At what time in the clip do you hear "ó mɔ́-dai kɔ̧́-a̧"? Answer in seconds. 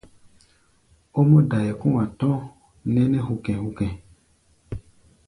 1.17-2.07